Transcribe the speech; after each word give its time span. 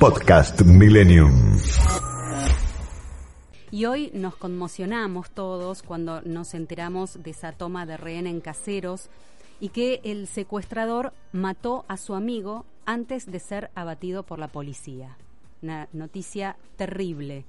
Podcast 0.00 0.62
Millennium. 0.62 1.58
Y 3.70 3.84
hoy 3.84 4.10
nos 4.14 4.34
conmocionamos 4.34 5.30
todos 5.30 5.82
cuando 5.82 6.22
nos 6.22 6.54
enteramos 6.54 7.22
de 7.22 7.32
esa 7.32 7.52
toma 7.52 7.84
de 7.84 7.98
rehén 7.98 8.26
en 8.26 8.40
caseros 8.40 9.10
y 9.60 9.68
que 9.68 10.00
el 10.02 10.26
secuestrador 10.26 11.12
mató 11.32 11.84
a 11.86 11.98
su 11.98 12.14
amigo 12.14 12.64
antes 12.86 13.30
de 13.30 13.40
ser 13.40 13.70
abatido 13.74 14.22
por 14.22 14.38
la 14.38 14.48
policía. 14.48 15.18
Una 15.60 15.86
noticia 15.92 16.56
terrible. 16.76 17.44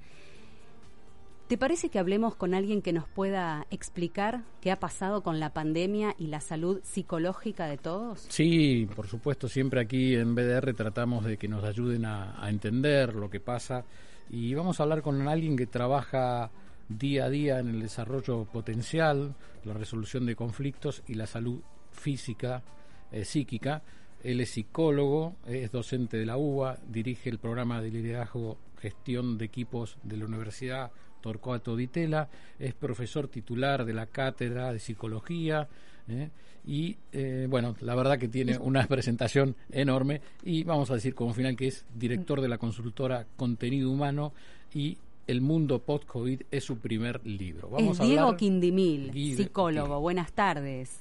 ¿Te 1.52 1.58
parece 1.58 1.90
que 1.90 2.00
hablemos 2.00 2.36
con 2.36 2.54
alguien 2.54 2.82
que 2.82 2.94
nos 2.94 3.10
pueda 3.10 3.68
explicar 3.72 4.46
qué 4.62 4.72
ha 4.72 4.80
pasado 4.80 5.22
con 5.22 5.42
la 5.42 5.52
pandemia 5.52 6.16
y 6.18 6.28
la 6.28 6.40
salud 6.40 6.80
psicológica 6.82 7.66
de 7.66 7.78
todos? 7.78 8.26
Sí, 8.30 8.88
por 8.96 9.08
supuesto, 9.08 9.50
siempre 9.50 9.82
aquí 9.82 10.16
en 10.16 10.34
BDR 10.34 10.74
tratamos 10.74 11.26
de 11.26 11.36
que 11.36 11.50
nos 11.50 11.66
ayuden 11.66 12.06
a, 12.06 12.42
entender 12.48 13.16
lo 13.16 13.30
que 13.30 13.42
pasa 13.42 13.84
y 14.30 14.54
vamos 14.54 14.80
a 14.80 14.84
hablar 14.84 15.02
con 15.02 15.28
alguien 15.28 15.58
que 15.58 15.68
trabaja 15.68 16.52
día 16.88 17.26
a 17.26 17.30
día 17.30 17.60
en 17.60 17.68
el 17.68 17.82
desarrollo 17.82 18.46
potencial, 18.46 19.36
la 19.66 19.74
resolución 19.74 20.26
de 20.26 20.38
conflictos 20.38 21.04
y 21.06 21.16
la 21.16 21.28
salud 21.28 21.60
física, 21.92 22.64
eh, 23.12 23.26
psíquica. 23.26 23.82
Él 24.24 24.40
es 24.40 24.52
psicólogo, 24.52 25.36
es 25.46 25.70
docente 25.70 26.16
de 26.16 26.28
la 26.28 26.38
UBA, 26.38 26.78
dirige 26.88 27.30
el 27.30 27.40
programa 27.40 27.82
de 27.82 27.92
liderazgo 27.92 28.58
gestión 28.80 29.38
de 29.38 29.44
equipos 29.44 29.98
de 30.04 30.16
la 30.16 30.26
Universidad 30.26 30.92
Torcuato 31.22 31.76
Di 31.76 31.88
Tella, 31.88 32.28
es 32.60 32.74
profesor 32.74 33.28
titular 33.28 33.86
de 33.86 33.94
la 33.94 34.08
Cátedra 34.08 34.74
de 34.74 34.80
Psicología 34.80 35.68
¿eh? 36.10 36.30
y 36.66 36.98
eh, 37.12 37.48
bueno, 37.50 37.76
la 37.82 37.96
verdad 37.96 38.18
que 38.18 38.28
tiene 38.28 38.58
una 38.58 38.86
presentación 38.88 39.56
enorme 39.72 40.22
y 40.44 40.64
vamos 40.64 40.92
a 40.92 40.96
decir 40.96 41.16
como 41.16 41.34
final 41.34 41.56
que 41.56 41.68
es 41.68 41.86
director 41.96 42.42
de 42.42 42.50
la 42.50 42.58
consultora 42.58 43.26
Contenido 43.38 43.90
Humano 43.90 44.34
y 44.74 44.98
el 45.28 45.42
mundo 45.42 45.80
post-COVID 45.80 46.42
es 46.52 46.64
su 46.64 46.78
primer 46.78 47.26
libro. 47.26 47.70
Vamos 47.70 48.00
es 48.00 48.08
Diego 48.08 48.36
Quindimil, 48.36 49.14
psicólogo. 49.38 50.00
Buenas 50.02 50.34
tardes. 50.34 51.00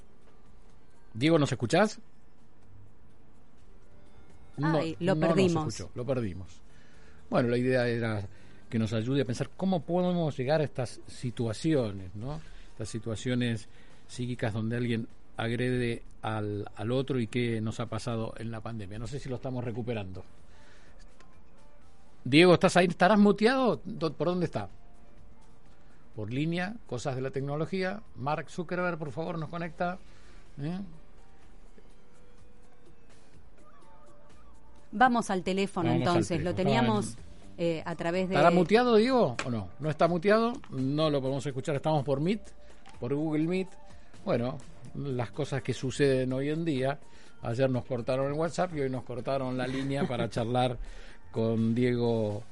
Diego, 1.14 1.38
¿nos 1.38 1.50
escuchás? 1.50 1.98
Ay, 4.62 4.96
lo 5.00 5.18
perdimos. 5.18 5.86
lo 5.94 6.04
perdimos. 6.04 6.60
Bueno, 7.28 7.48
la 7.48 7.58
idea 7.58 7.88
era 7.88 8.28
que 8.70 8.78
nos 8.78 8.92
ayude 8.92 9.22
a 9.22 9.24
pensar 9.24 9.50
cómo 9.56 9.80
podemos 9.80 10.36
llegar 10.36 10.60
a 10.60 10.64
estas 10.64 11.00
situaciones, 11.08 12.14
¿no? 12.14 12.40
Estas 12.72 12.88
situaciones 12.88 13.68
psíquicas 14.06 14.54
donde 14.54 14.76
alguien 14.76 15.08
agrede 15.36 16.02
al, 16.22 16.70
al 16.76 16.92
otro 16.92 17.18
y 17.18 17.26
qué 17.26 17.60
nos 17.60 17.80
ha 17.80 17.86
pasado 17.86 18.32
en 18.38 18.50
la 18.50 18.60
pandemia. 18.60 18.98
No 18.98 19.08
sé 19.08 19.18
si 19.18 19.28
lo 19.28 19.36
estamos 19.36 19.64
recuperando. 19.64 20.24
Diego, 22.24 22.54
¿estás 22.54 22.76
ahí? 22.76 22.86
¿Estarás 22.86 23.18
muteado? 23.18 23.80
¿Por 23.80 24.28
dónde 24.28 24.46
está? 24.46 24.68
Por 26.14 26.32
línea, 26.32 26.76
cosas 26.86 27.16
de 27.16 27.22
la 27.22 27.30
tecnología. 27.30 28.02
Mark 28.16 28.50
Zuckerberg, 28.50 28.98
por 28.98 29.10
favor, 29.10 29.38
nos 29.38 29.48
conecta. 29.48 29.98
¿Eh? 30.60 30.78
Vamos 34.92 35.30
al 35.30 35.42
teléfono 35.42 35.90
entonces, 35.90 36.42
lo 36.42 36.54
teníamos 36.54 37.16
eh, 37.58 37.82
a 37.84 37.94
través 37.94 38.28
de... 38.28 38.34
¿Estará 38.34 38.50
muteado, 38.50 38.96
Diego, 38.96 39.36
o 39.44 39.50
no? 39.50 39.68
¿No 39.78 39.90
está 39.90 40.08
muteado? 40.08 40.52
No 40.70 41.10
lo 41.10 41.20
podemos 41.20 41.44
escuchar, 41.46 41.76
estamos 41.76 42.04
por 42.04 42.20
Meet, 42.20 42.40
por 42.98 43.14
Google 43.14 43.46
Meet. 43.46 43.68
Bueno, 44.24 44.58
las 44.94 45.30
cosas 45.30 45.62
que 45.62 45.72
suceden 45.72 46.32
hoy 46.32 46.50
en 46.50 46.64
día. 46.64 46.98
Ayer 47.42 47.70
nos 47.70 47.84
cortaron 47.84 48.26
el 48.26 48.34
WhatsApp 48.34 48.74
y 48.76 48.80
hoy 48.80 48.90
nos 48.90 49.04
cortaron 49.04 49.56
la 49.56 49.66
línea 49.66 50.06
para 50.06 50.28
charlar 50.30 50.76
con 51.30 51.74
Diego 51.74 52.42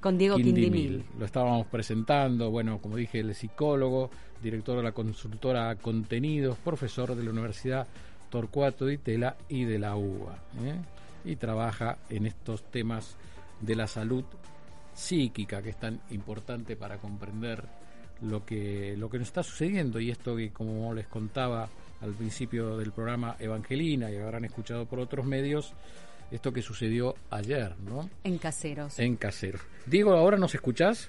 con 0.00 0.16
Diego 0.16 0.36
Quindimil. 0.36 1.04
Lo 1.18 1.26
estábamos 1.26 1.66
presentando, 1.66 2.50
bueno, 2.50 2.78
como 2.78 2.96
dije, 2.96 3.20
el 3.20 3.34
psicólogo, 3.34 4.10
director 4.42 4.78
de 4.78 4.82
la 4.82 4.92
consultora 4.92 5.76
Contenidos, 5.76 6.56
profesor 6.58 7.14
de 7.14 7.22
la 7.22 7.30
Universidad 7.30 7.86
Torcuato 8.30 8.86
de 8.86 8.94
Itela 8.94 9.36
y 9.48 9.64
de 9.64 9.78
la 9.78 9.96
UBA. 9.96 10.38
¿eh? 10.64 10.76
Y 11.24 11.36
trabaja 11.36 11.98
en 12.08 12.26
estos 12.26 12.62
temas 12.64 13.16
de 13.60 13.74
la 13.74 13.86
salud 13.86 14.24
psíquica, 14.94 15.62
que 15.62 15.70
es 15.70 15.78
tan 15.78 16.00
importante 16.10 16.76
para 16.76 16.98
comprender 16.98 17.64
lo 18.22 18.44
que, 18.44 18.96
lo 18.96 19.08
que 19.08 19.18
nos 19.18 19.28
está 19.28 19.42
sucediendo 19.42 20.00
y 20.00 20.10
esto 20.10 20.36
que, 20.36 20.50
como 20.50 20.92
les 20.92 21.06
contaba 21.06 21.68
al 22.00 22.12
principio 22.12 22.76
del 22.76 22.92
programa 22.92 23.36
Evangelina 23.38 24.10
y 24.10 24.16
habrán 24.16 24.44
escuchado 24.44 24.86
por 24.86 24.98
otros 24.98 25.24
medios, 25.24 25.72
esto 26.30 26.52
que 26.52 26.62
sucedió 26.62 27.14
ayer, 27.30 27.74
¿no? 27.80 28.08
En 28.24 28.38
Caseros. 28.38 28.98
En 28.98 29.16
Caseros. 29.16 29.62
Diego, 29.86 30.12
¿ahora 30.14 30.36
nos 30.36 30.54
escuchás? 30.54 31.08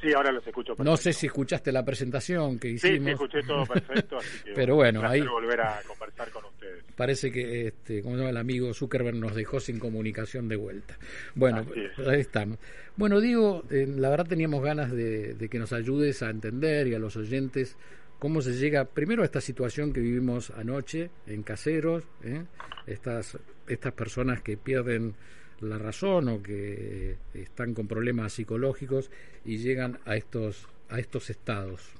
Sí, 0.00 0.12
ahora 0.12 0.32
los 0.32 0.46
escucho 0.46 0.74
perfecto. 0.74 0.90
No 0.90 0.96
sé 0.96 1.12
si 1.12 1.26
escuchaste 1.26 1.72
la 1.72 1.84
presentación 1.84 2.58
que 2.58 2.68
hicimos. 2.70 3.04
Sí, 3.04 3.10
escuché 3.10 3.42
todo 3.42 3.66
perfecto, 3.66 4.18
así 4.18 4.38
que 4.44 4.52
Pero 4.52 4.76
bueno, 4.76 5.06
ahí 5.06 5.20
volver 5.20 5.60
a 5.60 5.80
conversar 5.86 6.30
con 6.30 6.44
ustedes. 6.46 6.84
Parece 6.96 7.30
que 7.30 7.68
este, 7.68 8.02
como 8.02 8.16
llama 8.16 8.30
el 8.30 8.36
amigo 8.36 8.72
Zuckerberg 8.72 9.16
nos 9.16 9.34
dejó 9.34 9.60
sin 9.60 9.78
comunicación 9.78 10.48
de 10.48 10.56
vuelta. 10.56 10.98
Bueno, 11.34 11.66
ahí 12.06 12.20
estamos. 12.20 12.58
Bueno, 12.96 13.20
digo, 13.20 13.64
eh, 13.70 13.86
la 13.88 14.10
verdad 14.10 14.26
teníamos 14.26 14.62
ganas 14.62 14.90
de, 14.92 15.48
que 15.50 15.58
nos 15.58 15.72
ayudes 15.72 16.22
a 16.22 16.30
entender 16.30 16.86
y 16.86 16.94
a 16.94 16.98
los 16.98 17.16
oyentes 17.16 17.76
cómo 18.18 18.42
se 18.42 18.52
llega 18.52 18.84
primero 18.84 19.22
a 19.22 19.24
esta 19.24 19.40
situación 19.40 19.92
que 19.92 20.00
vivimos 20.00 20.50
anoche 20.50 21.10
en 21.26 21.42
Caseros, 21.42 22.04
¿eh? 22.22 22.44
estas 22.86 23.38
estas 23.66 23.92
personas 23.92 24.42
que 24.42 24.56
pierden 24.56 25.14
la 25.60 25.78
razón 25.78 26.28
o 26.28 26.42
que 26.42 27.16
están 27.34 27.74
con 27.74 27.86
problemas 27.86 28.32
psicológicos 28.32 29.10
y 29.44 29.58
llegan 29.58 29.98
a 30.06 30.16
estos 30.16 30.68
a 30.88 30.98
estos 30.98 31.30
estados. 31.30 31.92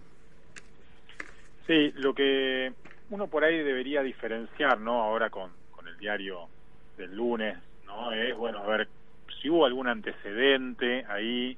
Sí, 1.67 1.93
lo 1.97 2.15
que 2.15 2.73
uno 3.11 3.29
por 3.29 3.45
ahí 3.45 3.59
debería 3.59 4.03
diferenciar, 4.03 4.81
¿no? 4.81 5.03
Ahora 5.03 5.31
con, 5.31 5.51
con 5.71 5.87
el 5.87 5.97
diario 5.99 6.49
del 6.97 7.15
lunes, 7.15 7.57
¿no? 7.87 8.13
Es, 8.13 8.37
bueno, 8.37 8.59
a 8.59 8.67
ver, 8.67 8.89
si 9.41 9.49
hubo 9.49 9.65
algún 9.65 9.87
antecedente 9.87 11.05
ahí, 11.09 11.57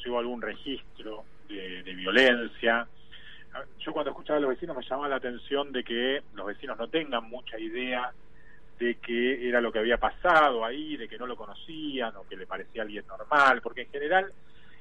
si 0.00 0.08
hubo 0.08 0.18
algún 0.20 0.40
registro 0.40 1.24
de, 1.48 1.82
de 1.82 1.94
violencia. 1.94 2.86
Yo 3.80 3.92
cuando 3.92 4.10
escuchaba 4.10 4.36
a 4.36 4.40
los 4.40 4.50
vecinos 4.50 4.76
me 4.76 4.84
llamaba 4.84 5.08
la 5.08 5.16
atención 5.16 5.72
de 5.72 5.82
que 5.82 6.22
los 6.34 6.46
vecinos 6.46 6.78
no 6.78 6.86
tengan 6.86 7.24
mucha 7.24 7.58
idea 7.58 8.12
de 8.78 8.96
que 8.96 9.48
era 9.48 9.60
lo 9.60 9.72
que 9.72 9.80
había 9.80 9.98
pasado 9.98 10.64
ahí, 10.64 10.96
de 10.96 11.08
que 11.08 11.18
no 11.18 11.26
lo 11.26 11.36
conocían 11.36 12.14
o 12.16 12.26
que 12.28 12.36
le 12.36 12.46
parecía 12.46 12.82
alguien 12.82 13.06
normal, 13.06 13.60
porque 13.60 13.82
en 13.82 13.90
general 13.90 14.32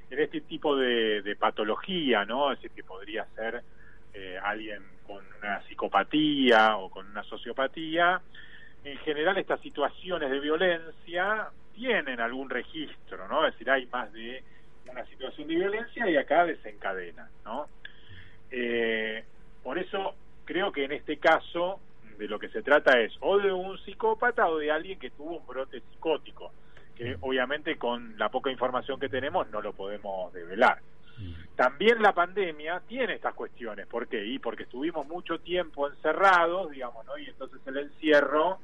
en 0.09 0.19
este 0.19 0.41
tipo 0.41 0.75
de, 0.75 1.35
patología, 1.39 2.25
¿no? 2.25 2.51
Es 2.51 2.59
decir, 2.59 2.75
que 2.75 2.83
podría 2.83 3.25
ser 3.35 3.61
eh, 4.13 4.39
alguien 4.41 4.81
con 5.05 5.23
una 5.39 5.61
psicopatía 5.63 6.77
o 6.77 6.89
con 6.89 7.07
una 7.07 7.23
sociopatía, 7.23 8.21
en 8.83 8.97
general 8.99 9.37
estas 9.37 9.59
situaciones 9.61 10.29
de 10.29 10.39
violencia 10.39 11.49
tienen 11.75 12.19
algún 12.19 12.49
registro, 12.49 13.27
¿no? 13.27 13.45
Es 13.45 13.53
decir, 13.53 13.69
hay 13.69 13.85
más 13.87 14.11
de 14.13 14.43
una 14.89 15.05
situación 15.07 15.47
de 15.47 15.55
violencia 15.55 16.09
y 16.09 16.15
acá 16.15 16.45
desencadena, 16.45 17.29
¿no? 17.43 17.67
Eh, 18.49 19.23
por 19.61 19.77
eso 19.77 20.15
creo 20.45 20.71
que 20.71 20.85
en 20.85 20.93
este 20.93 21.17
caso 21.17 21.81
de 22.17 22.27
lo 22.27 22.39
que 22.39 22.49
se 22.49 22.61
trata 22.61 22.99
es 22.99 23.13
o 23.21 23.37
de 23.37 23.51
un 23.51 23.77
psicópata 23.79 24.47
o 24.47 24.57
de 24.57 24.71
alguien 24.71 24.99
que 24.99 25.11
tuvo 25.11 25.37
un 25.37 25.47
brote 25.47 25.81
psicótico, 25.81 26.51
que 26.95 27.15
mm. 27.15 27.19
obviamente 27.21 27.77
con 27.77 28.17
la 28.17 28.29
poca 28.29 28.51
información 28.51 28.99
que 28.99 29.09
tenemos 29.09 29.49
no 29.49 29.61
lo 29.61 29.73
podemos 29.73 30.33
develar. 30.33 30.79
Mm. 31.17 31.55
También 31.55 32.01
la 32.01 32.13
pandemia 32.13 32.81
tiene 32.87 33.15
estas 33.15 33.33
cuestiones, 33.33 33.87
¿por 33.87 34.07
qué? 34.07 34.25
Y 34.25 34.39
porque 34.39 34.63
estuvimos 34.63 35.07
mucho 35.07 35.39
tiempo 35.39 35.87
encerrados, 35.87 36.71
digamos, 36.71 37.05
¿no? 37.05 37.17
Y 37.17 37.25
entonces 37.25 37.59
el 37.65 37.77
encierro, 37.77 38.59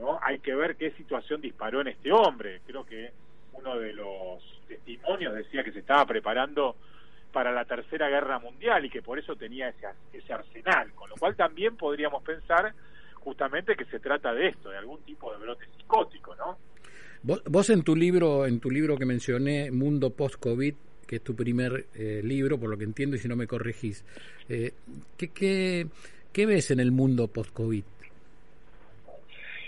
¿no? 0.00 0.18
Hay 0.22 0.38
que 0.38 0.54
ver 0.54 0.76
qué 0.76 0.92
situación 0.92 1.40
disparó 1.40 1.80
en 1.80 1.88
este 1.88 2.12
hombre. 2.12 2.60
Creo 2.66 2.84
que 2.84 3.12
uno 3.52 3.78
de 3.78 3.92
los 3.92 4.42
testimonios 4.66 5.34
decía 5.34 5.62
que 5.62 5.72
se 5.72 5.80
estaba 5.80 6.06
preparando 6.06 6.76
para 7.32 7.52
la 7.52 7.64
tercera 7.64 8.08
guerra 8.08 8.38
mundial 8.38 8.84
y 8.84 8.90
que 8.90 9.02
por 9.02 9.18
eso 9.18 9.34
tenía 9.36 9.68
ese, 9.68 9.86
ese 10.12 10.32
arsenal, 10.32 10.92
con 10.92 11.08
lo 11.10 11.16
cual 11.16 11.34
también 11.34 11.76
podríamos 11.76 12.22
pensar 12.22 12.74
justamente 13.14 13.76
que 13.76 13.84
se 13.86 14.00
trata 14.00 14.32
de 14.34 14.48
esto, 14.48 14.70
de 14.70 14.78
algún 14.78 15.00
tipo 15.02 15.32
de 15.32 15.38
brote 15.38 15.64
psicótico, 15.76 16.34
¿no? 16.36 16.58
Vos, 17.22 17.70
en 17.70 17.82
tu 17.84 17.94
libro, 17.94 18.46
en 18.46 18.58
tu 18.58 18.68
libro 18.68 18.96
que 18.96 19.06
mencioné, 19.06 19.70
Mundo 19.70 20.10
Post-COVID, 20.10 20.74
que 21.06 21.16
es 21.16 21.22
tu 21.22 21.36
primer 21.36 21.86
eh, 21.94 22.20
libro, 22.24 22.58
por 22.58 22.68
lo 22.68 22.76
que 22.76 22.84
entiendo, 22.84 23.14
y 23.14 23.20
si 23.20 23.28
no 23.28 23.36
me 23.36 23.46
corregís, 23.46 24.04
eh, 24.48 24.72
¿qué, 25.16 25.28
qué, 25.28 25.86
qué 26.32 26.46
ves 26.46 26.72
en 26.72 26.80
el 26.80 26.90
mundo 26.90 27.28
post-COVID? 27.28 27.84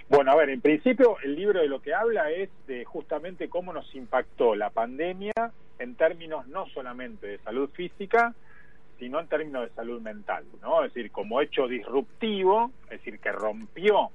Bueno, 0.09 0.33
a 0.33 0.37
ver, 0.37 0.51
en 0.51 0.61
principio 0.61 1.17
el 1.23 1.35
libro 1.35 1.61
de 1.61 1.69
lo 1.69 1.81
que 1.81 1.95
habla 1.95 2.31
es 2.31 2.51
de 2.67 2.85
justamente 2.85 3.49
cómo 3.49 3.73
nos 3.73 3.95
impactó 3.95 4.55
la 4.55 4.71
pandemia 4.71 5.33
en 5.85 5.95
términos 5.95 6.47
no 6.49 6.67
solamente 6.71 7.27
de 7.27 7.39
salud 7.39 7.71
física, 7.71 8.35
sino 8.99 9.21
en 9.21 9.29
términos 9.29 9.63
de 9.69 9.75
salud 9.75 10.01
mental, 10.01 10.45
¿no? 10.63 10.85
Es 10.85 10.93
decir, 10.93 11.11
como 11.11 11.41
hecho 11.41 11.69
disruptivo, 11.69 12.71
es 12.85 12.99
decir, 12.99 13.19
que 13.21 13.33
rompió 13.33 14.11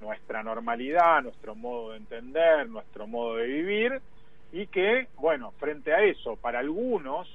nuestra 0.00 0.42
normalidad, 0.42 1.22
nuestro 1.22 1.54
modo 1.54 1.92
de 1.92 1.98
entender, 1.98 2.68
nuestro 2.68 3.06
modo 3.06 3.36
de 3.36 3.46
vivir, 3.46 4.00
y 4.52 4.66
que, 4.66 5.08
bueno, 5.16 5.52
frente 5.58 5.92
a 5.92 6.02
eso, 6.02 6.36
para 6.36 6.60
algunos, 6.60 7.28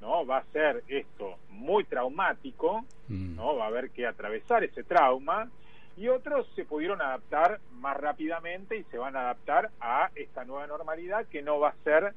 ¿no? 0.00 0.26
Va 0.26 0.38
a 0.38 0.44
ser 0.52 0.82
esto 0.88 1.36
muy 1.50 1.84
traumático, 1.84 2.84
mm. 3.08 3.36
¿no? 3.36 3.56
Va 3.56 3.64
a 3.64 3.68
haber 3.68 3.90
que 3.90 4.06
atravesar 4.06 4.62
ese 4.64 4.84
trauma, 4.84 5.48
y 5.96 6.08
otros 6.08 6.46
se 6.54 6.64
pudieron 6.64 7.02
adaptar 7.02 7.60
más 7.72 7.96
rápidamente 7.96 8.76
y 8.76 8.84
se 8.84 8.98
van 8.98 9.16
a 9.16 9.20
adaptar 9.20 9.70
a 9.80 10.10
esta 10.14 10.44
nueva 10.44 10.66
normalidad 10.66 11.26
que 11.26 11.42
no 11.42 11.58
va 11.60 11.70
a 11.70 11.84
ser 11.84 12.14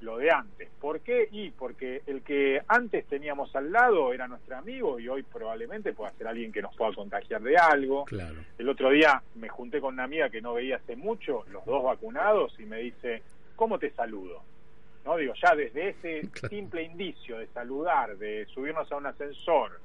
lo 0.00 0.18
de 0.18 0.30
antes. 0.30 0.68
¿Por 0.80 1.00
qué? 1.00 1.28
Y 1.32 1.50
porque 1.50 2.02
el 2.06 2.22
que 2.22 2.62
antes 2.68 3.04
teníamos 3.06 3.54
al 3.56 3.72
lado 3.72 4.12
era 4.12 4.28
nuestro 4.28 4.56
amigo 4.56 4.98
y 4.98 5.08
hoy 5.08 5.22
probablemente 5.22 5.92
pueda 5.92 6.12
ser 6.12 6.28
alguien 6.28 6.52
que 6.52 6.62
nos 6.62 6.74
pueda 6.76 6.94
contagiar 6.94 7.42
de 7.42 7.56
algo. 7.56 8.04
Claro. 8.04 8.36
El 8.56 8.68
otro 8.68 8.90
día 8.90 9.22
me 9.34 9.48
junté 9.48 9.80
con 9.80 9.94
una 9.94 10.04
amiga 10.04 10.30
que 10.30 10.40
no 10.40 10.54
veía 10.54 10.76
hace 10.76 10.96
mucho, 10.96 11.44
los 11.50 11.64
dos 11.64 11.82
vacunados, 11.82 12.58
y 12.58 12.64
me 12.64 12.78
dice, 12.78 13.22
¿cómo 13.56 13.78
te 13.78 13.90
saludo? 13.90 14.42
No 15.04 15.16
digo, 15.16 15.34
ya 15.42 15.54
desde 15.54 15.90
ese 15.90 16.28
simple 16.48 16.82
indicio 16.82 17.38
de 17.38 17.46
saludar, 17.48 18.16
de 18.16 18.46
subirnos 18.46 18.90
a 18.92 18.96
un 18.96 19.06
ascensor 19.06 19.80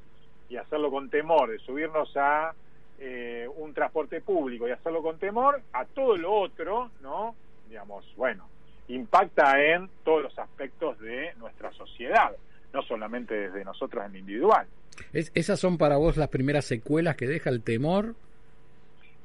y 0.50 0.57
hacerlo 0.57 0.92
con 0.92 1.10
temor, 1.10 1.50
de 1.50 1.60
subirnos 1.60 2.15
a 2.18 2.54
eh, 3.00 3.48
un 3.57 3.74
transporte 3.74 4.21
público 4.21 4.68
y 4.68 4.71
hacerlo 4.71 5.01
con 5.01 5.18
temor, 5.18 5.62
a 5.74 5.86
todo 5.86 6.15
lo 6.15 6.31
otro, 6.33 6.92
¿no? 7.01 7.36
Digamos, 7.68 8.06
bueno, 8.15 8.48
impacta 8.88 9.64
en 9.64 9.90
todos 10.04 10.24
los 10.24 10.40
aspectos 10.40 11.00
de 11.00 11.34
nuestra 11.36 11.72
sociedad, 11.74 12.32
no 12.74 12.82
solamente 12.84 13.34
desde 13.34 13.64
nosotros 13.64 14.06
en 14.06 14.16
individual. 14.16 14.68
¿Esas 15.14 15.60
son 15.60 15.78
para 15.78 15.98
vos 15.98 16.18
las 16.18 16.30
primeras 16.30 16.66
secuelas 16.66 17.16
que 17.16 17.28
deja 17.28 17.50
el 17.50 17.64
temor? 17.64 18.16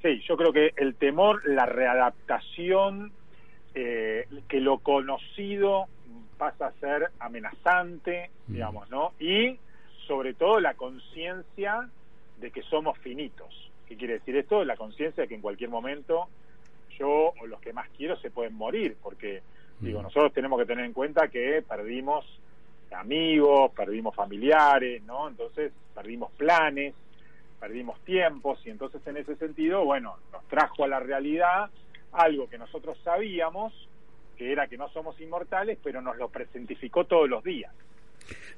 Sí, 0.02 0.20
yo 0.26 0.36
creo 0.36 0.52
que 0.52 0.72
el 0.76 0.94
temor, 0.94 1.42
la 1.48 1.66
readaptación, 1.66 3.12
eh, 3.74 4.26
que 4.48 4.60
lo 4.60 4.78
conocido 4.78 5.86
pasa 6.38 6.68
a 6.68 6.72
ser 6.80 7.10
amenazante, 7.18 8.30
mm. 8.46 8.52
digamos, 8.52 8.90
¿no? 8.90 9.12
Y 9.18 9.58
sobre 10.06 10.34
todo 10.34 10.60
la 10.60 10.74
conciencia 10.74 11.88
de 12.40 12.50
que 12.50 12.62
somos 12.62 12.96
finitos. 12.98 13.70
¿Qué 13.86 13.96
quiere 13.96 14.14
decir 14.14 14.36
esto? 14.36 14.64
La 14.64 14.76
conciencia 14.76 15.22
de 15.22 15.28
que 15.28 15.34
en 15.34 15.40
cualquier 15.40 15.70
momento 15.70 16.28
yo 16.98 17.32
o 17.40 17.46
los 17.46 17.60
que 17.60 17.72
más 17.72 17.88
quiero 17.96 18.16
se 18.20 18.30
pueden 18.30 18.54
morir, 18.54 18.96
porque 19.02 19.42
digo, 19.80 20.00
mm. 20.00 20.04
nosotros 20.04 20.32
tenemos 20.32 20.58
que 20.58 20.66
tener 20.66 20.84
en 20.84 20.92
cuenta 20.92 21.28
que 21.28 21.62
perdimos 21.66 22.24
amigos, 22.92 23.72
perdimos 23.72 24.14
familiares, 24.14 25.02
¿no? 25.04 25.28
Entonces 25.28 25.72
perdimos 25.94 26.30
planes, 26.32 26.94
perdimos 27.60 27.98
tiempos 28.00 28.60
y 28.64 28.70
entonces 28.70 29.00
en 29.06 29.16
ese 29.16 29.36
sentido, 29.36 29.84
bueno, 29.84 30.16
nos 30.32 30.46
trajo 30.48 30.84
a 30.84 30.88
la 30.88 31.00
realidad 31.00 31.70
algo 32.12 32.48
que 32.48 32.58
nosotros 32.58 32.98
sabíamos, 33.04 33.72
que 34.36 34.52
era 34.52 34.68
que 34.68 34.78
no 34.78 34.88
somos 34.90 35.20
inmortales, 35.20 35.78
pero 35.82 36.00
nos 36.00 36.16
lo 36.16 36.28
presentificó 36.28 37.04
todos 37.04 37.28
los 37.28 37.42
días. 37.44 37.72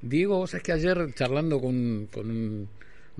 Diego, 0.02 0.38
vos 0.38 0.54
es 0.54 0.62
que 0.62 0.72
ayer 0.72 1.12
charlando 1.14 1.60
con, 1.60 2.08
con 2.12 2.30
un 2.30 2.68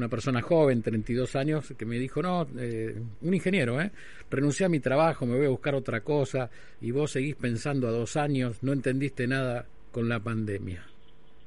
una 0.01 0.09
persona 0.09 0.41
joven, 0.41 0.83
32 0.83 1.37
años, 1.37 1.75
que 1.77 1.85
me 1.85 1.99
dijo, 1.99 2.23
no, 2.23 2.47
eh, 2.59 2.99
un 3.21 3.35
ingeniero, 3.35 3.81
¿eh? 3.81 3.91
renuncié 4.31 4.65
a 4.65 4.71
mi 4.71 4.81
trabajo, 4.81 5.27
me 5.27 5.37
voy 5.37 5.47
a 5.47 5.51
buscar 5.51 5.75
otra 5.75 6.01
cosa, 6.01 6.51
y 6.81 6.91
vos 6.91 7.13
seguís 7.13 7.37
pensando 7.37 7.87
a 7.87 7.91
dos 7.91 8.17
años, 8.17 8.63
no 8.63 8.73
entendiste 8.73 9.27
nada 9.27 9.67
con 9.93 10.09
la 10.09 10.19
pandemia. 10.19 10.87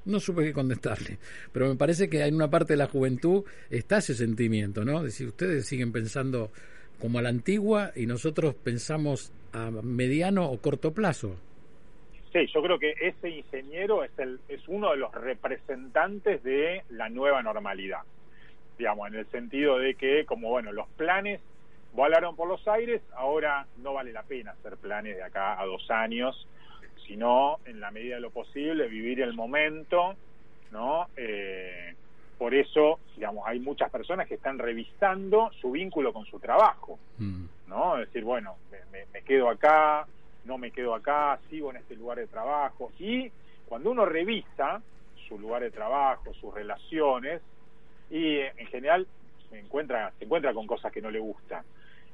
No 0.05 0.19
supe 0.19 0.43
qué 0.43 0.53
contestarle, 0.53 1.17
pero 1.51 1.67
me 1.67 1.75
parece 1.75 2.09
que 2.09 2.23
en 2.23 2.35
una 2.35 2.49
parte 2.49 2.73
de 2.73 2.77
la 2.77 2.87
juventud 2.87 3.43
está 3.71 3.97
ese 3.97 4.13
sentimiento, 4.13 4.85
¿no? 4.85 5.01
decir, 5.01 5.27
ustedes 5.29 5.65
siguen 5.65 5.91
pensando 5.91 6.51
como 6.99 7.17
a 7.19 7.21
la 7.23 7.29
antigua 7.29 7.91
y 7.95 8.05
nosotros 8.05 8.53
pensamos 8.53 9.31
a 9.51 9.71
mediano 9.71 10.45
o 10.45 10.59
corto 10.59 10.93
plazo. 10.93 11.37
Sí, 12.31 12.45
yo 12.53 12.61
creo 12.61 12.77
que 12.77 12.93
ese 12.99 13.29
ingeniero 13.29 14.03
es, 14.03 14.11
el, 14.17 14.39
es 14.47 14.61
uno 14.67 14.91
de 14.91 14.97
los 14.97 15.11
representantes 15.13 16.43
de 16.43 16.83
la 16.89 17.09
nueva 17.09 17.41
normalidad 17.41 18.01
digamos, 18.77 19.07
en 19.07 19.15
el 19.15 19.25
sentido 19.27 19.77
de 19.77 19.95
que, 19.95 20.25
como 20.25 20.49
bueno, 20.49 20.71
los 20.71 20.87
planes 20.89 21.41
volaron 21.93 22.35
por 22.35 22.47
los 22.47 22.67
aires, 22.67 23.01
ahora 23.15 23.67
no 23.77 23.93
vale 23.93 24.11
la 24.11 24.23
pena 24.23 24.51
hacer 24.51 24.77
planes 24.77 25.15
de 25.15 25.23
acá 25.23 25.59
a 25.59 25.65
dos 25.65 25.89
años, 25.91 26.47
sino, 27.05 27.59
en 27.65 27.79
la 27.79 27.91
medida 27.91 28.15
de 28.15 28.21
lo 28.21 28.31
posible, 28.31 28.87
vivir 28.87 29.21
el 29.21 29.33
momento, 29.33 30.15
¿no? 30.71 31.07
Eh, 31.15 31.93
por 32.37 32.53
eso, 32.53 32.99
digamos, 33.15 33.45
hay 33.47 33.59
muchas 33.59 33.91
personas 33.91 34.27
que 34.27 34.35
están 34.35 34.57
revisando 34.57 35.51
su 35.61 35.71
vínculo 35.71 36.11
con 36.13 36.25
su 36.25 36.39
trabajo, 36.39 36.97
mm. 37.19 37.45
¿no? 37.67 37.99
Es 37.99 38.07
decir, 38.07 38.23
bueno, 38.23 38.55
me, 38.91 39.05
me 39.13 39.21
quedo 39.21 39.49
acá, 39.49 40.07
no 40.45 40.57
me 40.57 40.71
quedo 40.71 40.95
acá, 40.95 41.39
sigo 41.49 41.69
en 41.69 41.77
este 41.77 41.95
lugar 41.95 42.17
de 42.17 42.27
trabajo. 42.27 42.91
Y 42.99 43.31
cuando 43.65 43.91
uno 43.91 44.05
revisa 44.05 44.81
su 45.27 45.39
lugar 45.39 45.61
de 45.61 45.71
trabajo, 45.71 46.33
sus 46.33 46.53
relaciones, 46.53 47.41
y 48.09 48.37
en 48.39 48.67
general 48.67 49.07
se 49.49 49.59
encuentra, 49.59 50.11
se 50.17 50.25
encuentra 50.25 50.53
con 50.53 50.67
cosas 50.67 50.91
que 50.91 51.01
no 51.01 51.11
le 51.11 51.19
gustan. 51.19 51.63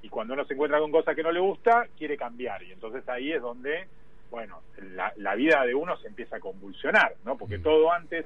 Y 0.01 0.09
cuando 0.09 0.33
uno 0.33 0.45
se 0.45 0.53
encuentra 0.53 0.79
con 0.79 0.91
cosas 0.91 1.15
que 1.15 1.23
no 1.23 1.31
le 1.31 1.39
gusta, 1.39 1.87
quiere 1.97 2.17
cambiar. 2.17 2.63
Y 2.63 2.71
entonces 2.71 3.07
ahí 3.09 3.31
es 3.31 3.41
donde, 3.41 3.87
bueno, 4.31 4.61
la, 4.93 5.11
la 5.17 5.35
vida 5.35 5.65
de 5.65 5.75
uno 5.75 5.97
se 5.97 6.07
empieza 6.07 6.37
a 6.37 6.39
convulsionar, 6.39 7.15
¿no? 7.25 7.37
Porque 7.37 7.57
mm. 7.57 7.63
todo 7.63 7.91
antes 7.91 8.25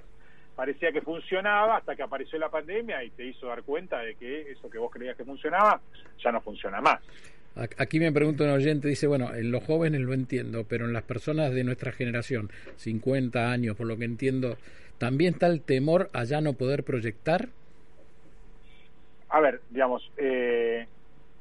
parecía 0.55 0.91
que 0.91 1.01
funcionaba 1.01 1.77
hasta 1.77 1.95
que 1.95 2.03
apareció 2.03 2.37
la 2.37 2.49
pandemia 2.49 3.03
y 3.03 3.09
te 3.11 3.25
hizo 3.25 3.47
dar 3.47 3.63
cuenta 3.63 3.99
de 3.99 4.15
que 4.15 4.51
eso 4.51 4.69
que 4.69 4.77
vos 4.77 4.91
creías 4.91 5.17
que 5.17 5.25
funcionaba 5.25 5.81
ya 6.23 6.31
no 6.31 6.41
funciona 6.41 6.79
más. 6.79 7.01
Aquí 7.55 7.99
me 7.99 8.11
pregunta 8.11 8.45
un 8.45 8.49
oyente, 8.49 8.87
dice, 8.87 9.05
bueno, 9.05 9.33
en 9.35 9.51
los 9.51 9.63
jóvenes 9.63 10.01
lo 10.01 10.13
entiendo, 10.13 10.65
pero 10.67 10.85
en 10.85 10.93
las 10.93 11.03
personas 11.03 11.53
de 11.53 11.63
nuestra 11.63 11.91
generación, 11.91 12.49
50 12.77 13.51
años, 13.51 13.75
por 13.75 13.85
lo 13.85 13.95
que 13.95 14.05
entiendo, 14.05 14.57
¿también 14.97 15.35
está 15.35 15.47
el 15.47 15.61
temor 15.61 16.09
a 16.13 16.23
ya 16.23 16.41
no 16.41 16.53
poder 16.53 16.83
proyectar? 16.83 17.49
A 19.33 19.39
ver, 19.39 19.61
digamos, 19.71 20.11
eh, 20.17 20.85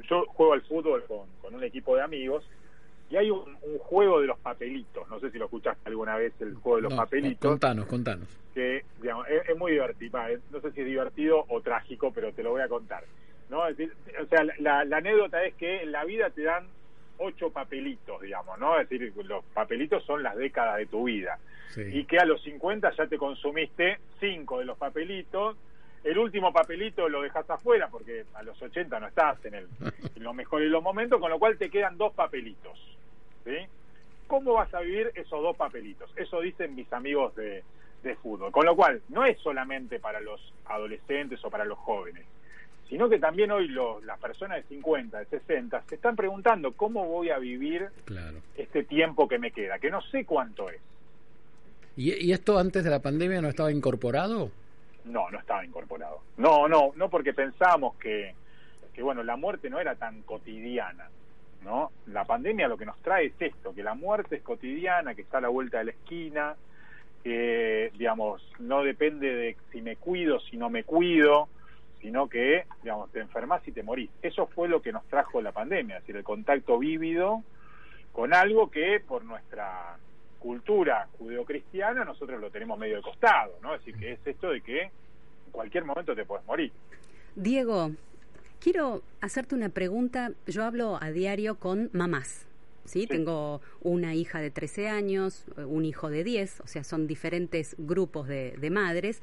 yo 0.09 0.25
juego 0.29 0.55
al 0.55 0.63
fútbol 0.63 1.05
con, 1.07 1.55
un 1.55 1.63
equipo 1.63 1.95
de 1.95 2.01
amigos 2.01 2.43
y 3.11 3.17
hay 3.17 3.31
un, 3.31 3.59
juego 3.81 4.23
de 4.23 4.27
los 4.27 4.39
papelitos, 4.39 5.07
no 5.11 5.21
sé 5.21 5.31
si 5.31 5.39
lo 5.39 5.45
escuchaste 5.45 5.91
alguna 5.91 6.17
vez, 6.17 6.33
el 6.41 6.55
juego 6.55 6.77
de 6.77 6.83
los 6.85 6.95
papelitos. 6.95 7.51
Contanos, 7.51 7.85
contanos. 7.85 8.27
Que, 8.55 8.87
digamos, 9.03 9.27
es, 9.29 9.57
muy 9.59 9.73
divertido, 9.73 10.19
no 10.51 10.61
sé 10.63 10.73
si 10.73 10.81
es 10.81 10.87
divertido 10.87 11.45
o 11.49 11.61
trágico, 11.61 12.11
pero 12.15 12.33
te 12.33 12.43
lo 12.43 12.53
voy 12.53 12.63
a 12.63 12.69
contar. 12.69 13.05
¿no? 13.51 13.59
o 13.61 14.27
sea, 14.31 14.47
la, 14.59 14.81
anécdota 14.81 15.45
es 15.45 15.53
que 15.57 15.83
en 15.83 15.93
la 15.93 16.07
vida 16.07 16.31
te 16.31 16.45
dan 16.45 16.65
ocho 17.19 17.51
papelitos, 17.51 18.23
digamos, 18.23 18.59
¿no? 18.59 18.81
Es 18.81 18.89
decir, 18.89 19.13
los 19.27 19.45
papelitos 19.53 20.03
son 20.05 20.23
las 20.23 20.35
décadas 20.35 20.79
de 20.79 20.87
tu 20.87 21.05
vida. 21.05 21.39
Y 21.77 22.05
que 22.05 22.19
a 22.19 22.25
los 22.25 22.43
50 22.43 22.91
ya 22.97 23.07
te 23.07 23.19
consumiste 23.19 23.99
cinco 24.19 24.61
de 24.61 24.65
los 24.65 24.79
papelitos 24.79 25.59
el 26.05 26.19
último 26.19 26.53
papelito 26.53 27.09
lo 27.09 27.23
dejas 27.23 27.49
afuera 27.49 27.89
porque 27.89 28.25
a 28.35 28.43
los 28.43 28.61
80 28.61 28.99
no 28.99 29.07
estás 29.07 29.45
en, 29.45 29.55
el, 29.55 29.69
en 30.17 30.23
lo 30.23 30.35
mejor 30.35 30.61
de 30.61 30.69
los 30.69 30.83
momentos, 30.83 31.21
con 31.21 31.31
lo 31.31 31.39
cual 31.39 31.57
te 31.57 31.71
quedan 31.71 31.97
dos 31.97 32.13
papelitos. 32.13 32.79
¿sí? 33.45 33.57
¿Cómo 34.27 34.55
vas 34.55 34.73
a 34.75 34.81
vivir 34.81 35.13
esos 35.15 35.43
dos 35.43 35.57
papelitos? 35.57 36.11
Eso 36.17 36.41
dicen 36.41 36.75
mis 36.75 36.93
amigos 36.93 37.35
de, 37.37 37.63
de 38.03 38.17
fútbol. 38.17 38.51
Con 38.51 38.67
lo 38.67 38.75
cual, 38.75 39.03
no 39.09 39.25
es 39.25 39.39
solamente 39.39 40.01
para 40.01 40.21
los 40.21 40.41
adolescentes 40.67 41.45
o 41.45 41.51
para 41.51 41.65
los 41.65 41.79
jóvenes, 41.79 42.25
sino 42.89 43.09
que 43.09 43.19
también 43.19 43.51
hoy 43.51 43.69
los, 43.69 44.03
las 44.05 44.19
personas 44.19 44.59
de 44.59 44.75
50, 44.75 45.19
de 45.19 45.27
60, 45.27 45.83
se 45.89 45.95
están 45.95 46.17
preguntando 46.17 46.73
cómo 46.73 47.07
voy 47.07 47.31
a 47.31 47.39
vivir 47.39 47.89
este 48.57 48.85
tiempo 48.85 49.29
que 49.29 49.39
me 49.39 49.51
queda, 49.51 49.79
que 49.79 49.91
no 49.91 50.03
sé 50.03 50.25
cuánto 50.25 50.69
es. 50.69 50.81
¿Y, 51.97 52.13
¿Y 52.27 52.33
esto 52.33 52.59
antes 52.59 52.85
de 52.85 52.91
la 52.91 53.01
pandemia 53.01 53.41
no 53.41 53.49
estaba 53.49 53.71
incorporado? 53.71 54.51
No, 55.05 55.31
no 55.31 55.39
estaba 55.39 55.65
incorporado. 55.65 56.21
No, 56.37 56.69
no, 56.69 56.93
no 56.97 57.09
porque 57.09 57.35
pensábamos 57.35 57.97
que, 57.97 58.35
que 58.93 59.03
bueno, 59.03 59.23
la 59.23 59.37
muerte 59.37 59.71
no 59.71 59.81
era 59.81 59.95
tan 59.97 60.23
cotidiana, 60.23 61.09
¿no? 61.63 61.91
La 62.07 62.25
pandemia 62.25 62.69
lo 62.69 62.77
que 62.77 62.87
nos 62.87 63.01
trae 63.03 63.27
es 63.27 63.35
esto, 63.41 63.75
que 63.75 63.83
la 63.83 63.95
muerte 63.95 64.37
es 64.37 64.43
cotidiana, 64.43 65.15
que 65.15 65.23
está 65.23 65.39
a 65.39 65.43
la 65.43 65.49
vuelta 65.49 65.79
de 65.79 65.85
la 65.85 65.91
esquina, 65.93 66.57
que, 67.23 67.93
digamos, 67.97 68.43
no 68.59 68.83
depende 68.83 69.35
de 69.35 69.57
si 69.71 69.81
me 69.81 69.97
cuido, 69.97 70.41
si 70.41 70.57
no 70.57 70.71
me 70.71 70.85
cuido, 70.85 71.49
sino 72.01 72.29
que, 72.29 72.65
digamos, 72.83 73.11
te 73.13 73.21
enfermas 73.21 73.67
y 73.67 73.73
te 73.73 73.83
morís. 73.83 74.11
Eso 74.23 74.47
fue 74.47 74.69
lo 74.69 74.83
que 74.83 74.93
nos 74.93 75.05
trajo 75.07 75.41
la 75.41 75.53
pandemia, 75.53 75.97
es 75.97 76.03
decir, 76.03 76.17
el 76.17 76.25
contacto 76.25 76.79
vívido 76.79 77.43
con 78.13 78.35
algo 78.35 78.71
que 78.71 79.01
por 79.01 79.25
nuestra 79.25 79.97
cultura 80.43 81.09
judeocristiana 81.19 82.05
nosotros 82.05 82.41
lo 82.41 82.51
tenemos 82.51 82.77
medio 82.79 82.97
de 82.97 83.03
costado, 83.03 83.59
¿no? 83.63 83.75
Es 83.75 83.85
decir, 83.85 84.01
que 84.01 84.13
es 84.13 84.27
esto 84.27 84.51
de 84.51 84.61
que 84.61 84.83
en 84.83 84.91
cualquier 85.53 85.85
momento 85.85 86.15
te 86.15 86.25
puedes 86.25 86.45
morir. 86.47 86.73
Diego, 87.37 87.93
quiero 88.61 89.03
hacerte 89.21 89.55
una 89.55 89.69
pregunta. 89.69 90.33
Yo 90.47 90.65
hablo 90.65 90.99
a 91.01 91.13
diario 91.13 91.55
con 91.55 91.91
mamás. 91.93 92.47
¿sí? 92.85 93.07
Tengo 93.07 93.61
una 93.81 94.15
hija 94.15 94.41
de 94.41 94.51
13 94.51 94.89
años, 94.89 95.47
un 95.57 95.85
hijo 95.85 96.11
de 96.11 96.25
10, 96.25 96.61
o 96.61 96.67
sea, 96.67 96.83
son 96.83 97.07
diferentes 97.07 97.77
grupos 97.79 98.27
de, 98.29 98.71
madres. 98.71 99.23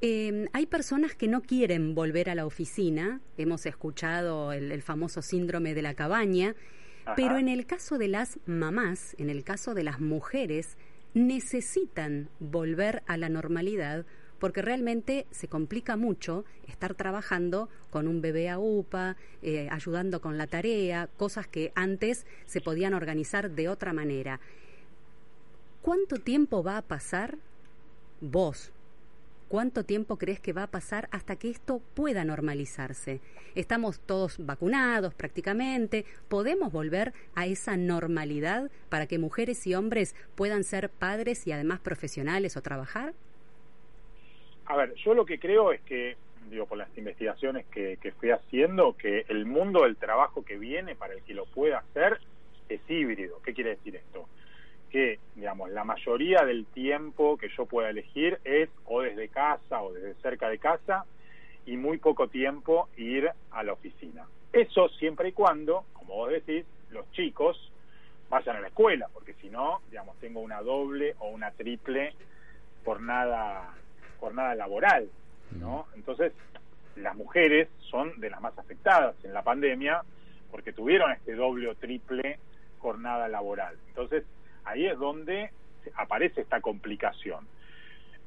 Em, 0.00 0.48
hay 0.52 0.66
personas 0.66 1.14
que 1.14 1.28
no 1.28 1.40
quieren 1.40 1.94
volver 1.94 2.28
a 2.28 2.34
la 2.34 2.44
oficina, 2.44 3.20
hemos 3.38 3.64
escuchado 3.64 4.52
el, 4.52 4.82
famoso 4.82 5.22
síndrome 5.22 5.72
de 5.72 5.82
la 5.82 5.94
cabaña, 5.94 6.54
pero 7.16 7.38
en 7.38 7.48
el 7.48 7.66
caso 7.66 7.98
de 7.98 8.08
las 8.08 8.38
mamás, 8.46 9.14
en 9.18 9.30
el 9.30 9.44
caso 9.44 9.74
de 9.74 9.84
las 9.84 10.00
mujeres, 10.00 10.76
necesitan 11.14 12.28
volver 12.40 13.02
a 13.06 13.16
la 13.16 13.28
normalidad 13.28 14.04
porque 14.38 14.60
realmente 14.60 15.26
se 15.30 15.48
complica 15.48 15.96
mucho 15.96 16.44
estar 16.68 16.94
trabajando 16.94 17.70
con 17.88 18.08
un 18.08 18.20
bebé 18.20 18.50
a 18.50 18.58
UPA, 18.58 19.16
eh, 19.40 19.68
ayudando 19.70 20.20
con 20.20 20.36
la 20.36 20.46
tarea, 20.46 21.08
cosas 21.16 21.46
que 21.46 21.72
antes 21.74 22.26
se 22.44 22.60
podían 22.60 22.92
organizar 22.92 23.52
de 23.52 23.70
otra 23.70 23.94
manera. 23.94 24.40
¿Cuánto 25.80 26.16
tiempo 26.16 26.62
va 26.62 26.76
a 26.76 26.82
pasar 26.82 27.38
vos? 28.20 28.73
¿Cuánto 29.48 29.84
tiempo 29.84 30.16
crees 30.16 30.40
que 30.40 30.52
va 30.52 30.64
a 30.64 30.70
pasar 30.70 31.08
hasta 31.12 31.36
que 31.36 31.50
esto 31.50 31.80
pueda 31.94 32.24
normalizarse? 32.24 33.20
Estamos 33.54 34.00
todos 34.00 34.44
vacunados 34.44 35.14
prácticamente. 35.14 36.06
¿Podemos 36.28 36.72
volver 36.72 37.12
a 37.34 37.46
esa 37.46 37.76
normalidad 37.76 38.70
para 38.88 39.06
que 39.06 39.18
mujeres 39.18 39.66
y 39.66 39.74
hombres 39.74 40.16
puedan 40.34 40.64
ser 40.64 40.88
padres 40.88 41.46
y 41.46 41.52
además 41.52 41.80
profesionales 41.80 42.56
o 42.56 42.62
trabajar? 42.62 43.12
A 44.64 44.76
ver, 44.76 44.94
yo 44.94 45.12
lo 45.12 45.26
que 45.26 45.38
creo 45.38 45.72
es 45.72 45.82
que, 45.82 46.16
digo, 46.50 46.66
por 46.66 46.78
las 46.78 46.88
investigaciones 46.96 47.66
que, 47.66 47.98
que 48.00 48.12
fui 48.12 48.30
haciendo, 48.30 48.96
que 48.96 49.26
el 49.28 49.44
mundo 49.44 49.82
del 49.82 49.96
trabajo 49.96 50.42
que 50.42 50.56
viene 50.56 50.96
para 50.96 51.12
el 51.12 51.22
que 51.22 51.34
lo 51.34 51.44
pueda 51.44 51.78
hacer 51.78 52.18
es 52.70 52.80
híbrido. 52.88 53.40
¿Qué 53.42 53.52
quiere 53.52 53.70
decir 53.70 53.94
esto? 53.96 54.26
Que, 54.94 55.18
digamos, 55.34 55.72
la 55.72 55.82
mayoría 55.82 56.44
del 56.44 56.66
tiempo 56.66 57.36
que 57.36 57.48
yo 57.48 57.66
pueda 57.66 57.90
elegir 57.90 58.38
es 58.44 58.70
o 58.84 59.00
desde 59.00 59.28
casa 59.28 59.82
o 59.82 59.92
desde 59.92 60.14
cerca 60.22 60.48
de 60.48 60.58
casa 60.58 61.04
y 61.66 61.76
muy 61.76 61.98
poco 61.98 62.28
tiempo 62.28 62.88
ir 62.96 63.28
a 63.50 63.64
la 63.64 63.72
oficina. 63.72 64.24
Eso 64.52 64.88
siempre 64.90 65.30
y 65.30 65.32
cuando, 65.32 65.84
como 65.94 66.14
vos 66.14 66.30
decís, 66.30 66.64
los 66.90 67.10
chicos 67.10 67.72
vayan 68.30 68.54
a 68.54 68.60
la 68.60 68.68
escuela, 68.68 69.08
porque 69.12 69.34
si 69.42 69.50
no, 69.50 69.80
digamos, 69.90 70.16
tengo 70.20 70.38
una 70.38 70.62
doble 70.62 71.16
o 71.18 71.26
una 71.26 71.50
triple 71.50 72.14
por 72.84 73.00
nada 73.00 73.74
jornada 74.20 74.54
laboral, 74.54 75.10
¿no? 75.58 75.88
Entonces, 75.96 76.32
las 76.94 77.16
mujeres 77.16 77.68
son 77.90 78.20
de 78.20 78.30
las 78.30 78.40
más 78.40 78.56
afectadas 78.56 79.16
en 79.24 79.32
la 79.34 79.42
pandemia 79.42 80.02
porque 80.52 80.72
tuvieron 80.72 81.10
este 81.10 81.34
doble 81.34 81.66
o 81.66 81.74
triple 81.74 82.38
jornada 82.78 83.26
laboral. 83.26 83.76
Entonces, 83.88 84.22
ahí 84.64 84.86
es 84.86 84.98
donde 84.98 85.50
aparece 85.96 86.42
esta 86.42 86.60
complicación. 86.60 87.46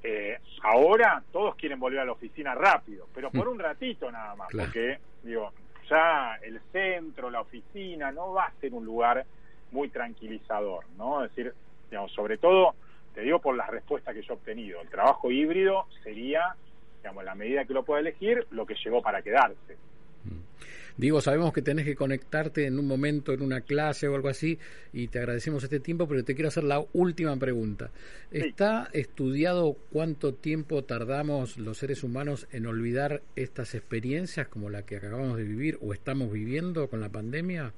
Eh, 0.03 0.37
ahora 0.63 1.23
todos 1.31 1.55
quieren 1.55 1.79
volver 1.79 1.99
a 1.99 2.05
la 2.05 2.11
oficina 2.11 2.53
rápido, 2.55 3.07
pero 3.13 3.31
por 3.31 3.47
mm. 3.47 3.51
un 3.51 3.59
ratito 3.59 4.11
nada 4.11 4.35
más, 4.35 4.49
porque 4.51 4.99
digo, 5.23 5.51
ya 5.89 6.35
el 6.43 6.59
centro, 6.71 7.29
la 7.29 7.41
oficina, 7.41 8.11
no 8.11 8.33
va 8.33 8.45
a 8.45 8.53
ser 8.59 8.73
un 8.73 8.85
lugar 8.85 9.25
muy 9.71 9.89
tranquilizador, 9.89 10.85
¿no? 10.97 11.23
Es 11.23 11.35
decir, 11.35 11.53
digamos, 11.89 12.11
sobre 12.13 12.37
todo 12.37 12.75
te 13.13 13.21
digo 13.21 13.39
por 13.39 13.55
las 13.55 13.69
respuestas 13.69 14.13
que 14.13 14.21
yo 14.21 14.33
he 14.33 14.37
obtenido. 14.37 14.79
El 14.79 14.89
trabajo 14.89 15.31
híbrido 15.31 15.87
sería, 16.03 16.55
digamos, 17.01 17.23
la 17.23 17.33
medida 17.33 17.65
que 17.65 17.73
lo 17.73 17.83
pueda 17.83 17.99
elegir, 17.99 18.45
lo 18.51 18.65
que 18.65 18.75
llegó 18.75 19.01
para 19.01 19.21
quedarse. 19.23 19.75
Mm. 20.23 20.86
Digo, 20.97 21.21
sabemos 21.21 21.53
que 21.53 21.61
tenés 21.61 21.85
que 21.85 21.95
conectarte 21.95 22.65
en 22.65 22.79
un 22.79 22.87
momento, 22.87 23.31
en 23.31 23.43
una 23.43 23.61
clase 23.61 24.07
o 24.07 24.15
algo 24.15 24.29
así, 24.29 24.57
y 24.93 25.07
te 25.07 25.19
agradecemos 25.19 25.63
este 25.63 25.79
tiempo, 25.79 26.07
pero 26.07 26.23
te 26.23 26.33
quiero 26.33 26.47
hacer 26.47 26.63
la 26.63 26.83
última 26.93 27.37
pregunta. 27.37 27.91
¿Está 28.31 28.89
estudiado 28.93 29.77
cuánto 29.91 30.33
tiempo 30.33 30.83
tardamos 30.83 31.57
los 31.57 31.77
seres 31.77 32.03
humanos 32.03 32.47
en 32.51 32.65
olvidar 32.65 33.21
estas 33.35 33.75
experiencias 33.75 34.47
como 34.47 34.71
la 34.71 34.81
que 34.87 34.97
acabamos 34.97 35.37
de 35.37 35.43
vivir 35.43 35.77
o 35.81 35.93
estamos 35.93 36.31
viviendo 36.31 36.87
con 36.89 36.99
la 36.99 37.09
pandemia? 37.09 37.73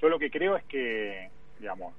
Yo 0.00 0.08
lo 0.08 0.20
que 0.20 0.30
creo 0.30 0.56
es 0.56 0.64
que, 0.64 1.30
digamos, 1.58 1.94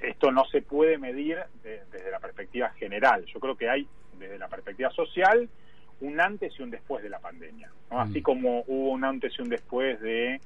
esto 0.00 0.30
no 0.30 0.44
se 0.44 0.62
puede 0.62 0.96
medir 0.96 1.38
desde 1.64 2.10
la 2.10 2.20
perspectiva 2.20 2.70
general. 2.70 3.24
Yo 3.26 3.40
creo 3.40 3.56
que 3.56 3.68
hay, 3.68 3.86
desde 4.16 4.38
la 4.38 4.48
perspectiva 4.48 4.90
social, 4.90 5.48
un 6.00 6.20
antes 6.20 6.52
y 6.58 6.62
un 6.62 6.70
después 6.70 7.02
de 7.02 7.10
la 7.10 7.18
pandemia. 7.18 7.70
Mm. 7.90 7.96
Así 7.96 8.22
como 8.22 8.64
hubo 8.66 8.90
un 8.90 9.04
antes 9.04 9.32
y 9.38 9.42
un 9.42 9.48
después 9.48 10.00
de 10.00 10.40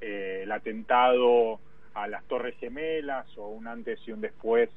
eh, 0.00 0.40
el 0.42 0.52
atentado 0.52 1.60
a 1.94 2.08
las 2.08 2.24
Torres 2.24 2.56
Gemelas 2.58 3.26
o 3.38 3.48
un 3.48 3.66
antes 3.66 4.00
y 4.06 4.12
un 4.12 4.20
después 4.20 4.70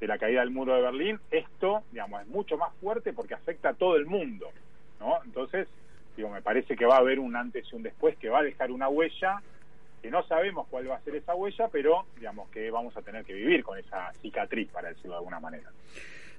de 0.00 0.06
la 0.06 0.18
caída 0.18 0.40
del 0.40 0.50
muro 0.50 0.74
de 0.74 0.82
Berlín, 0.82 1.20
esto, 1.30 1.82
digamos, 1.92 2.22
es 2.22 2.28
mucho 2.28 2.56
más 2.56 2.72
fuerte 2.80 3.12
porque 3.12 3.34
afecta 3.34 3.70
a 3.70 3.74
todo 3.74 3.96
el 3.96 4.06
mundo, 4.06 4.50
¿no? 4.98 5.18
Entonces, 5.24 5.68
digo, 6.16 6.30
me 6.30 6.40
parece 6.40 6.74
que 6.76 6.86
va 6.86 6.96
a 6.96 7.00
haber 7.00 7.18
un 7.18 7.36
antes 7.36 7.66
y 7.70 7.76
un 7.76 7.82
después 7.82 8.16
que 8.16 8.30
va 8.30 8.38
a 8.38 8.42
dejar 8.42 8.70
una 8.70 8.88
huella 8.88 9.42
que 10.00 10.10
no 10.10 10.22
sabemos 10.22 10.66
cuál 10.68 10.90
va 10.90 10.96
a 10.96 11.00
ser 11.00 11.16
esa 11.16 11.34
huella, 11.34 11.68
pero 11.68 12.06
digamos 12.16 12.48
que 12.50 12.70
vamos 12.70 12.96
a 12.96 13.02
tener 13.02 13.24
que 13.24 13.34
vivir 13.34 13.62
con 13.62 13.78
esa 13.78 14.12
cicatriz, 14.14 14.68
para 14.70 14.88
decirlo 14.88 15.12
de 15.12 15.18
alguna 15.18 15.40
manera. 15.40 15.70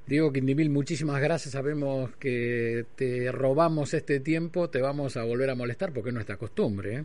Diego 0.07 0.33
Quindimil, 0.33 0.69
muchísimas 0.69 1.21
gracias. 1.21 1.53
Sabemos 1.53 2.11
que 2.17 2.85
te 2.95 3.31
robamos 3.31 3.93
este 3.93 4.19
tiempo, 4.19 4.69
te 4.69 4.81
vamos 4.81 5.15
a 5.17 5.23
volver 5.23 5.49
a 5.49 5.55
molestar 5.55 5.93
porque 5.93 6.09
es 6.09 6.13
nuestra 6.13 6.37
costumbre. 6.37 6.95
¿eh? 6.95 7.03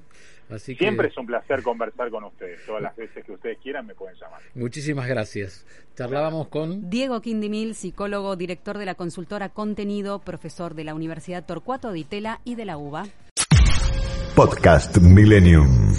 Así 0.51 0.75
Siempre 0.75 1.09
es 1.09 1.17
un 1.17 1.27
placer 1.27 1.63
conversar 1.63 2.11
con 2.11 2.25
ustedes. 2.25 2.65
Todas 2.65 2.83
las 2.83 2.97
veces 2.97 3.25
que 3.25 3.33
ustedes 3.33 3.59
quieran 3.59 3.87
me 3.87 3.95
pueden 3.95 4.17
llamar. 4.17 4.41
Muchísimas 4.55 5.09
gracias. 5.09 5.67
Charlábamos 5.95 6.49
con 6.49 6.89
Diego 6.89 7.21
Quindimil, 7.21 7.75
psicólogo, 7.75 8.37
director 8.37 8.79
de 8.79 8.87
la 8.87 8.95
consultora 8.95 9.49
Contenido, 9.51 10.21
profesor 10.21 10.75
de 10.75 10.85
la 10.85 10.95
Universidad 10.95 11.45
Torcuato 11.45 11.93
de 11.93 12.01
Itela 12.01 12.41
y 12.45 12.55
de 12.55 12.65
la 12.65 12.77
UBA. 12.77 13.05
Podcast 14.35 14.99
Millennium. 14.99 15.95